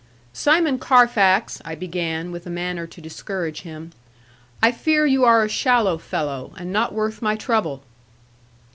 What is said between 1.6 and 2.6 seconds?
I began, with a